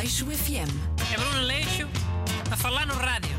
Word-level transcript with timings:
Aleixo 0.00 0.24
FM. 0.24 0.72
É 1.12 1.16
Bruno 1.18 1.42
Leixo 1.42 1.86
a 2.50 2.56
falar 2.56 2.86
no 2.86 2.94
rádio. 2.94 3.36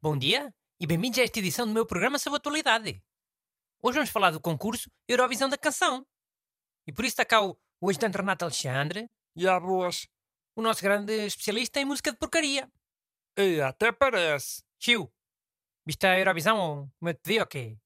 Bom 0.00 0.16
dia 0.16 0.50
e 0.80 0.86
bem-vindos 0.86 1.18
a 1.18 1.22
esta 1.22 1.38
edição 1.38 1.66
do 1.66 1.74
meu 1.74 1.84
programa 1.84 2.18
sobre 2.18 2.38
atualidade. 2.38 3.04
Hoje 3.82 3.96
vamos 3.96 4.08
falar 4.08 4.30
do 4.30 4.40
concurso 4.40 4.90
Eurovisão 5.06 5.50
da 5.50 5.58
Canção. 5.58 6.06
E 6.86 6.92
por 6.94 7.04
isso 7.04 7.12
está 7.12 7.26
cá 7.26 7.42
o, 7.42 7.60
o 7.78 7.90
ajudante 7.90 8.16
Renato 8.16 8.46
Alexandre, 8.46 9.06
E 9.36 9.46
há 9.46 9.60
boas. 9.60 10.08
o 10.56 10.62
nosso 10.62 10.80
grande 10.80 11.12
especialista 11.26 11.78
em 11.78 11.84
música 11.84 12.10
de 12.10 12.16
porcaria. 12.16 12.72
E 13.36 13.60
até 13.60 13.92
parece. 13.92 14.62
Chiu, 14.78 15.12
viste 15.84 16.06
a 16.06 16.18
Eurovisão 16.18 16.58
ou 16.58 16.90
como 16.98 17.10
eu 17.10 17.14
te 17.16 17.20
dei, 17.22 17.42
ok? 17.42 17.78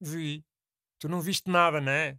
Vi. 0.00 0.44
Tu 1.00 1.08
não 1.08 1.20
viste 1.20 1.50
nada, 1.50 1.80
né? 1.80 2.16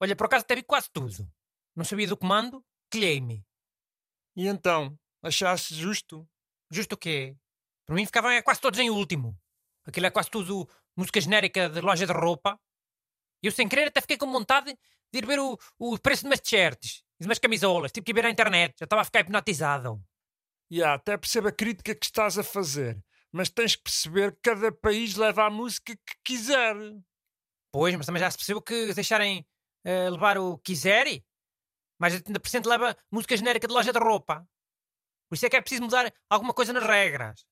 Olha, 0.00 0.14
por 0.14 0.26
acaso 0.26 0.44
até 0.44 0.54
vi 0.54 0.62
quase 0.62 0.88
tudo. 0.92 1.28
Não 1.74 1.84
sabia 1.84 2.06
do 2.06 2.16
comando, 2.16 2.64
colhei-me. 2.90 3.44
E 4.36 4.46
então? 4.46 4.98
Achaste 5.22 5.74
justo? 5.74 6.28
Justo 6.70 6.94
o 6.94 6.98
quê? 6.98 7.36
Para 7.86 7.96
mim 7.96 8.06
ficavam 8.06 8.30
é, 8.30 8.42
quase 8.42 8.60
todos 8.60 8.78
em 8.78 8.90
último. 8.90 9.38
Aquilo 9.84 10.06
é 10.06 10.10
quase 10.10 10.30
tudo 10.30 10.68
música 10.96 11.20
genérica 11.20 11.68
de 11.68 11.80
loja 11.80 12.06
de 12.06 12.12
roupa. 12.12 12.58
E 13.42 13.46
eu 13.46 13.52
sem 13.52 13.68
querer 13.68 13.88
até 13.88 14.00
fiquei 14.00 14.16
com 14.16 14.30
vontade 14.30 14.72
de 15.12 15.18
ir 15.18 15.26
ver 15.26 15.38
o, 15.38 15.58
o 15.78 15.98
preço 15.98 16.22
de 16.22 16.28
umas 16.28 16.40
t-shirts 16.40 17.02
e 17.18 17.22
de 17.22 17.28
umas 17.28 17.38
camisolas. 17.38 17.92
Tipo 17.92 18.04
que 18.04 18.12
ir 18.12 18.14
ver 18.14 18.22
na 18.22 18.30
internet. 18.30 18.74
Já 18.78 18.84
estava 18.84 19.02
a 19.02 19.04
ficar 19.04 19.20
hipnotizado. 19.20 20.02
E 20.70 20.82
há, 20.82 20.94
até 20.94 21.16
percebo 21.16 21.48
a 21.48 21.52
crítica 21.52 21.94
que 21.94 22.06
estás 22.06 22.38
a 22.38 22.42
fazer. 22.42 23.02
Mas 23.30 23.48
tens 23.50 23.76
que 23.76 23.82
perceber 23.82 24.32
que 24.32 24.40
cada 24.42 24.70
país 24.70 25.16
leva 25.16 25.46
a 25.46 25.50
música 25.50 25.94
que 25.94 26.14
quiser. 26.24 26.76
Pois, 27.72 27.94
mas 27.96 28.06
também 28.06 28.20
já 28.20 28.30
se 28.30 28.36
percebeu 28.36 28.62
que 28.62 28.92
deixarem 28.94 29.46
eh, 29.84 30.10
levar 30.10 30.38
o 30.38 30.58
que 30.58 30.72
quiserem, 30.72 31.24
mais 32.02 32.14
de 32.14 32.20
30% 32.20 32.66
leva 32.66 32.96
música 33.12 33.36
genérica 33.36 33.68
de 33.68 33.72
loja 33.72 33.92
de 33.92 33.98
roupa. 34.00 34.44
Por 35.28 35.36
isso 35.36 35.46
é 35.46 35.48
que 35.48 35.54
é 35.54 35.60
preciso 35.60 35.82
mudar 35.82 36.12
alguma 36.28 36.52
coisa 36.52 36.72
nas 36.72 36.82
regras. 36.82 37.46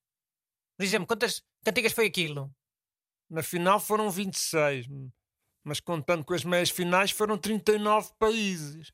Por 0.76 0.82
exemplo, 0.82 1.06
quantas 1.06 1.40
cantigas 1.64 1.92
foi 1.92 2.06
aquilo? 2.06 2.52
Na 3.30 3.44
final 3.44 3.78
foram 3.78 4.10
26. 4.10 4.88
Mas 5.62 5.78
contando 5.78 6.24
com 6.24 6.34
as 6.34 6.42
meias 6.42 6.68
finais 6.68 7.12
foram 7.12 7.38
39 7.38 8.10
países. 8.18 8.90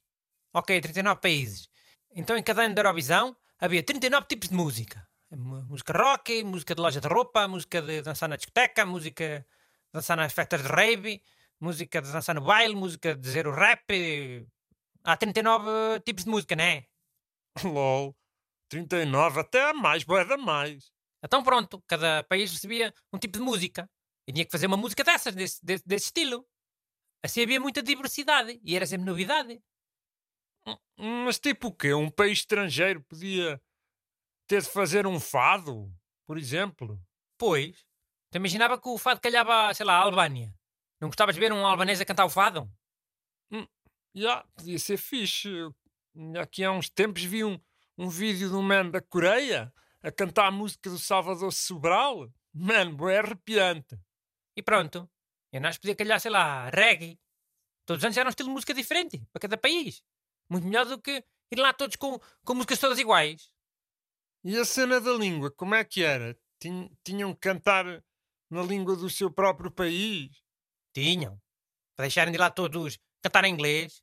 Ok, 0.52 0.78
39 0.78 1.22
países. 1.22 1.70
Então 2.14 2.36
em 2.36 2.42
cada 2.42 2.60
ano 2.60 2.74
da 2.74 2.82
Eurovisão 2.82 3.34
havia 3.58 3.82
39 3.82 4.26
tipos 4.26 4.50
de 4.50 4.54
música. 4.54 5.08
Música 5.30 5.94
rock, 5.96 6.44
música 6.44 6.74
de 6.74 6.82
loja 6.82 7.00
de 7.00 7.08
roupa, 7.08 7.48
música 7.48 7.80
de 7.80 8.02
dançar 8.02 8.28
na 8.28 8.36
discoteca, 8.36 8.84
música 8.84 9.38
de 9.38 9.92
dançar 9.94 10.18
nas 10.18 10.34
festas 10.34 10.62
de 10.62 10.68
rave, 10.68 11.22
música 11.58 12.02
de 12.02 12.12
dançar 12.12 12.34
no 12.34 12.42
baile, 12.42 12.74
música 12.74 13.14
de 13.14 13.22
dizer 13.22 13.46
o 13.46 13.54
rap. 13.54 14.46
Há 15.06 15.16
39 15.16 16.00
tipos 16.00 16.24
de 16.24 16.30
música, 16.30 16.56
não 16.56 16.64
é? 16.64 16.84
LOL. 17.62 18.16
39 18.68 19.40
até 19.40 19.70
há 19.70 19.72
mais, 19.72 20.02
boeda 20.02 20.36
mais. 20.36 20.90
Então 21.24 21.44
pronto, 21.44 21.80
cada 21.86 22.24
país 22.24 22.50
recebia 22.50 22.92
um 23.12 23.18
tipo 23.18 23.38
de 23.38 23.44
música. 23.44 23.88
E 24.26 24.32
tinha 24.32 24.44
que 24.44 24.50
fazer 24.50 24.66
uma 24.66 24.76
música 24.76 25.04
dessas, 25.04 25.32
desse, 25.32 25.64
desse, 25.64 25.86
desse 25.86 26.06
estilo. 26.06 26.44
Assim 27.24 27.42
havia 27.42 27.60
muita 27.60 27.84
diversidade 27.84 28.60
e 28.64 28.74
era 28.74 28.84
sempre 28.84 29.06
novidade. 29.06 29.62
Mas 30.98 31.38
tipo 31.38 31.68
o 31.68 31.72
quê? 31.72 31.94
Um 31.94 32.10
país 32.10 32.38
estrangeiro 32.38 33.00
podia 33.04 33.62
ter 34.48 34.62
de 34.62 34.68
fazer 34.68 35.06
um 35.06 35.20
fado, 35.20 35.88
por 36.26 36.36
exemplo? 36.36 37.00
Pois, 37.38 37.84
tu 38.32 38.36
imaginava 38.38 38.80
que 38.80 38.88
o 38.88 38.98
fado 38.98 39.20
calhava, 39.20 39.72
sei 39.72 39.86
lá, 39.86 39.98
a 39.98 40.02
Albânia. 40.02 40.52
Não 41.00 41.08
gostavas 41.08 41.36
de 41.36 41.40
ver 41.40 41.52
um 41.52 41.64
albanês 41.64 42.00
a 42.00 42.04
cantar 42.04 42.24
o 42.24 42.30
fado? 42.30 42.68
Já, 44.16 44.42
podia 44.56 44.78
ser 44.78 44.96
fixe. 44.96 45.50
Aqui 46.40 46.64
há 46.64 46.72
uns 46.72 46.88
tempos 46.88 47.22
vi 47.22 47.44
um, 47.44 47.60
um 47.98 48.08
vídeo 48.08 48.48
de 48.48 48.54
um 48.54 48.62
man 48.62 48.88
da 48.88 49.02
Coreia 49.02 49.70
a 50.02 50.10
cantar 50.10 50.46
a 50.46 50.50
música 50.50 50.88
do 50.88 50.98
Salvador 50.98 51.52
Sobral. 51.52 52.32
Mano, 52.54 53.08
é 53.10 53.18
arrepiante. 53.18 54.00
E 54.56 54.62
pronto. 54.62 55.06
E 55.52 55.60
nós 55.60 55.76
podia 55.76 55.94
calhar, 55.94 56.18
sei 56.18 56.30
lá, 56.30 56.70
reggae. 56.70 57.20
Todos 57.84 58.00
os 58.00 58.04
anos 58.06 58.16
era 58.16 58.26
um 58.26 58.30
estilo 58.30 58.48
de 58.48 58.54
música 58.54 58.72
diferente, 58.72 59.22
para 59.32 59.40
cada 59.40 59.58
país. 59.58 60.02
Muito 60.48 60.66
melhor 60.66 60.86
do 60.86 61.00
que 61.00 61.22
ir 61.52 61.58
lá 61.58 61.74
todos 61.74 61.96
com, 61.96 62.18
com 62.42 62.54
músicas 62.54 62.78
todas 62.78 62.98
iguais. 62.98 63.52
E 64.42 64.56
a 64.56 64.64
cena 64.64 64.98
da 64.98 65.12
língua, 65.12 65.50
como 65.50 65.74
é 65.74 65.84
que 65.84 66.02
era? 66.02 66.38
Tin- 66.58 66.90
Tinham 67.04 67.34
que 67.34 67.40
cantar 67.40 67.84
na 68.50 68.62
língua 68.62 68.96
do 68.96 69.10
seu 69.10 69.30
próprio 69.30 69.70
país? 69.70 70.42
Tinham. 70.94 71.38
Para 71.94 72.04
deixarem 72.04 72.32
de 72.32 72.38
ir 72.38 72.40
lá 72.40 72.50
todos 72.50 72.98
cantar 73.22 73.44
em 73.44 73.52
inglês. 73.52 74.02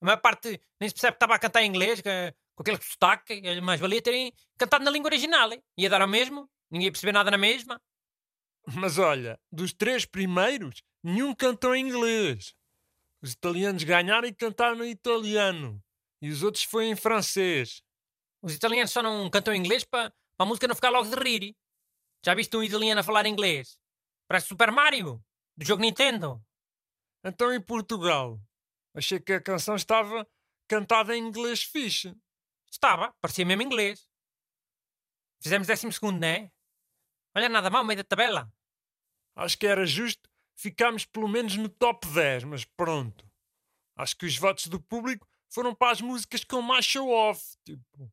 A 0.00 0.04
maior 0.06 0.20
parte 0.20 0.60
nem 0.80 0.88
se 0.88 0.94
percebe 0.94 1.12
que 1.12 1.16
estava 1.16 1.34
a 1.34 1.38
cantar 1.38 1.62
em 1.62 1.68
inglês, 1.68 2.00
que- 2.00 2.34
com 2.54 2.62
aquele 2.62 2.78
sotaque. 2.82 3.40
Mas 3.62 3.80
valia 3.80 4.02
terem 4.02 4.32
cantado 4.58 4.84
na 4.84 4.90
língua 4.90 5.08
original. 5.08 5.52
hein? 5.52 5.62
Ia 5.78 5.90
dar 5.90 6.02
ao 6.02 6.08
mesmo. 6.08 6.48
Ninguém 6.70 6.86
ia 6.86 6.92
perceber 6.92 7.12
nada 7.12 7.30
na 7.30 7.38
mesma. 7.38 7.80
Mas 8.88 8.98
olha, 8.98 9.38
dos 9.50 9.72
três 9.72 10.04
primeiros, 10.04 10.82
nenhum 11.02 11.34
cantou 11.34 11.74
em 11.74 11.86
inglês. 11.86 12.54
Os 13.22 13.32
italianos 13.32 13.82
ganharam 13.84 14.26
e 14.28 14.34
cantaram 14.34 14.84
em 14.84 14.90
italiano. 14.90 15.82
E 16.20 16.30
os 16.30 16.42
outros 16.42 16.64
foi 16.64 16.86
em 16.86 16.96
francês. 16.96 17.82
Os 18.42 18.54
italianos 18.54 18.90
só 18.92 19.02
não 19.02 19.28
cantam 19.30 19.54
em 19.54 19.58
inglês 19.58 19.84
para 19.84 20.12
a 20.38 20.44
música 20.44 20.66
não 20.68 20.74
ficar 20.74 20.90
logo 20.90 21.08
de 21.08 21.16
rir. 21.22 21.54
Já 22.24 22.34
viste 22.34 22.56
um 22.56 22.62
italiano 22.62 23.00
a 23.00 23.04
falar 23.04 23.26
inglês? 23.26 23.78
Parece 24.28 24.48
Super 24.48 24.72
Mario, 24.72 25.22
do 25.56 25.64
jogo 25.64 25.82
Nintendo. 25.82 26.42
Então 27.24 27.52
em 27.52 27.60
Portugal, 27.60 28.40
achei 28.96 29.20
que 29.20 29.34
a 29.34 29.40
canção 29.40 29.76
estava 29.76 30.26
cantada 30.66 31.16
em 31.16 31.22
inglês 31.22 31.62
fixe. 31.62 32.16
Estava, 32.70 33.12
parecia 33.20 33.44
mesmo 33.44 33.62
inglês. 33.62 34.08
Fizemos 35.40 35.68
décimo 35.68 35.92
segundo, 35.92 36.18
não 36.18 36.28
é? 36.28 36.50
Olha, 37.34 37.48
nada 37.48 37.70
mal, 37.70 37.84
meio 37.84 37.98
da 37.98 38.04
tabela. 38.04 38.50
Acho 39.36 39.58
que 39.58 39.66
era 39.66 39.84
justo 39.86 40.28
ficarmos 40.54 41.04
pelo 41.04 41.28
menos 41.28 41.56
no 41.56 41.68
top 41.68 42.06
10, 42.08 42.44
mas 42.44 42.64
pronto. 42.64 43.30
Acho 43.94 44.16
que 44.16 44.26
os 44.26 44.36
votos 44.36 44.66
do 44.66 44.80
público 44.80 45.28
foram 45.48 45.74
para 45.74 45.92
as 45.92 46.00
músicas 46.00 46.42
com 46.42 46.62
mais 46.62 46.84
show-off, 46.84 47.56
tipo, 47.62 48.12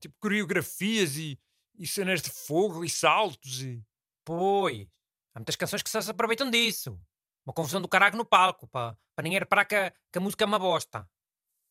tipo 0.00 0.14
coreografias 0.20 1.16
e, 1.16 1.38
e 1.74 1.86
cenas 1.86 2.22
de 2.22 2.30
fogo 2.30 2.84
e 2.84 2.88
saltos 2.88 3.62
e... 3.62 3.84
Pois, 4.24 4.86
há 5.34 5.40
muitas 5.40 5.56
canções 5.56 5.82
que 5.82 5.90
só 5.90 6.00
se 6.00 6.10
aproveitam 6.10 6.48
disso. 6.48 6.96
Uma 7.44 7.52
confusão 7.52 7.80
do 7.80 7.88
caralho 7.88 8.16
no 8.16 8.24
palco, 8.24 8.68
para, 8.68 8.96
para 9.14 9.22
ninguém 9.22 9.38
reparar 9.38 9.64
que 9.64 9.74
a, 9.74 9.90
que 9.90 10.18
a 10.18 10.20
música 10.20 10.44
é 10.44 10.46
uma 10.46 10.58
bosta. 10.58 11.08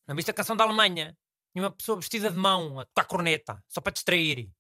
Não 0.08 0.16
viste 0.16 0.32
a 0.32 0.34
canção 0.34 0.56
da 0.56 0.64
Alemanha? 0.64 1.18
E 1.56 1.60
uma 1.60 1.72
pessoa 1.72 1.98
vestida 1.98 2.30
de 2.30 2.38
mão 2.38 2.80
a 2.80 2.86
tocar 2.86 3.06
corneta, 3.06 3.64
só 3.68 3.82
para 3.82 3.92
distrair. 3.92 4.52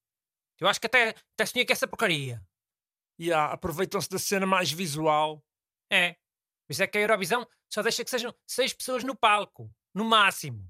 Eu 0.59 0.67
acho 0.67 0.79
que 0.79 0.87
até, 0.87 1.15
até 1.33 1.45
sonhei 1.45 1.65
que 1.65 1.73
essa 1.73 1.87
porcaria. 1.87 2.41
E 3.17 3.31
ah, 3.33 3.47
aproveitam-se 3.47 4.09
da 4.09 4.19
cena 4.19 4.45
mais 4.45 4.71
visual. 4.71 5.43
É. 5.91 6.13
Por 6.65 6.73
isso 6.73 6.83
é 6.83 6.87
que 6.87 6.97
a 6.97 7.01
Eurovisão 7.01 7.47
só 7.69 7.81
deixa 7.81 8.03
que 8.03 8.09
sejam 8.09 8.33
seis 8.47 8.73
pessoas 8.73 9.03
no 9.03 9.15
palco. 9.15 9.73
No 9.93 10.05
máximo. 10.05 10.69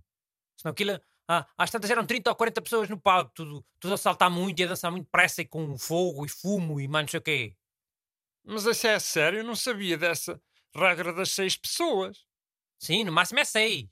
Senão 0.57 0.71
aquilo. 0.71 0.99
Ah, 1.27 1.47
às 1.57 1.69
tantas 1.69 1.89
eram 1.89 2.05
30 2.05 2.29
ou 2.29 2.35
40 2.35 2.61
pessoas 2.61 2.89
no 2.89 2.99
palco. 2.99 3.31
Tudo, 3.33 3.65
tudo 3.79 3.93
a 3.93 3.97
saltar 3.97 4.29
muito 4.29 4.59
e 4.59 4.63
a 4.63 4.67
dançar 4.67 4.91
muito 4.91 5.05
depressa 5.05 5.41
e 5.41 5.45
com 5.45 5.77
fogo 5.77 6.25
e 6.25 6.29
fumo 6.29 6.79
e 6.79 6.87
mais 6.87 7.05
não 7.05 7.09
sei 7.09 7.19
o 7.19 7.23
quê. 7.23 7.57
Mas 8.43 8.65
isso 8.65 8.87
é 8.87 8.99
sério, 8.99 9.39
eu 9.39 9.43
não 9.43 9.55
sabia 9.55 9.97
dessa 9.97 10.41
regra 10.73 11.13
das 11.13 11.31
seis 11.31 11.55
pessoas. 11.55 12.25
Sim, 12.79 13.03
no 13.03 13.11
máximo 13.11 13.39
é 13.39 13.45
seis. 13.45 13.89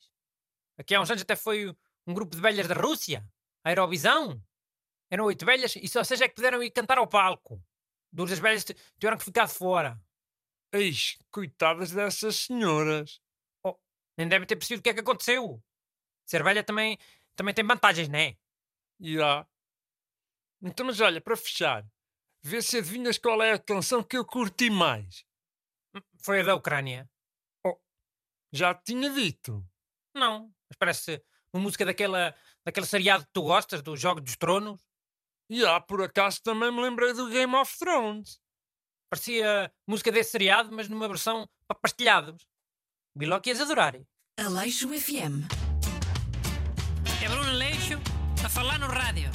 Aqui 0.78 0.96
há 0.96 1.02
uns 1.02 1.10
anos 1.10 1.22
até 1.22 1.36
foi 1.36 1.76
um 2.08 2.14
grupo 2.14 2.36
de 2.36 2.42
velhas 2.42 2.68
da 2.68 2.76
Rússia. 2.76 3.26
A 3.64 3.72
Eurovisão. 3.72 4.42
Eram 5.12 5.26
oito 5.26 5.46
velhas 5.46 5.76
e 5.76 5.88
só 5.88 6.04
seis 6.04 6.22
é 6.22 6.28
que 6.28 6.36
puderam 6.36 6.64
ir 6.64 6.72
cantar 6.72 6.98
ao 6.98 7.08
palco. 7.08 7.64
Duas 8.12 8.30
das 8.30 8.40
velhas 8.40 8.66
tiveram 9.00 9.18
que 9.18 9.26
ficar 9.26 9.46
de 9.46 9.54
fora. 9.54 10.02
Eis, 10.72 11.18
coitadas 11.32 11.92
dessas 11.92 12.36
senhoras. 12.36 13.22
Nem 14.18 14.28
devem 14.28 14.48
ter 14.48 14.56
percebido 14.56 14.80
o 14.80 14.84
que 14.84 14.90
é 14.90 14.94
que 14.94 15.00
aconteceu. 15.00 15.64
Ser 16.26 16.44
velha 16.44 16.64
também, 16.64 16.98
também 17.36 17.54
tem 17.54 17.66
vantagens, 17.66 18.08
não 18.10 18.20
é? 18.20 18.38
E 19.00 19.20
ah. 19.22 19.48
Então, 20.62 20.86
mas 20.86 21.00
olha, 21.00 21.22
para 21.22 21.38
fechar, 21.38 21.86
vê 22.42 22.62
se 22.62 22.78
adivinhas 22.78 23.18
qual 23.18 23.42
é 23.42 23.54
a 23.54 23.60
canção 23.60 24.04
que 24.04 24.18
eu 24.18 24.26
curti 24.26 24.70
mais. 24.70 25.26
Foi 26.24 26.42
a 26.42 26.44
da 26.44 26.56
Ucrânia. 26.56 27.10
Já 28.52 28.74
te 28.74 28.94
tinha 28.94 29.10
dito. 29.10 29.64
Não, 30.16 30.54
mas 30.70 30.78
parece 30.78 31.24
uma 31.54 31.62
música 31.64 31.86
daquela, 31.86 32.36
daquele 32.66 32.86
seriado 32.86 33.26
que 33.26 33.32
tu 33.32 33.44
gostas, 33.44 33.82
do 33.82 33.96
Jogo 33.96 34.22
dos 34.22 34.36
Tronos. 34.36 34.82
E 35.50 35.66
ah, 35.66 35.80
por 35.80 36.02
acaso 36.02 36.42
também 36.44 36.72
me 36.72 36.82
lembrei 36.82 37.14
do 37.14 37.30
Game 37.30 37.56
of 37.56 37.78
Thrones. 37.78 38.40
Parecia 39.10 39.72
música 39.88 40.12
desse 40.12 40.32
seriado, 40.32 40.72
mas 40.72 40.88
numa 40.88 41.08
versão 41.08 41.50
para 41.68 41.80
pastelhados. 41.80 42.48
Vi 43.16 43.26
logo 43.26 43.42
que 43.42 43.50
ias 43.50 43.60
adorar. 43.60 43.96
Aleixo 44.40 44.88
FM. 44.88 45.46
É 47.24 47.28
Bruno 47.28 47.52
Leixo 47.54 48.00
a 48.46 48.50
falar 48.50 48.80
no 48.80 48.88
rádio. 48.88 49.30